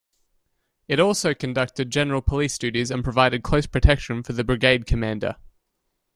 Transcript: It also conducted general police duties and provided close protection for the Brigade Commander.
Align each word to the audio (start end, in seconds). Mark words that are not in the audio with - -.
It 0.87 0.99
also 0.99 1.35
conducted 1.35 1.91
general 1.91 2.21
police 2.23 2.57
duties 2.57 2.89
and 2.89 3.03
provided 3.03 3.43
close 3.43 3.67
protection 3.67 4.23
for 4.23 4.33
the 4.33 4.43
Brigade 4.43 4.87
Commander. 4.87 5.35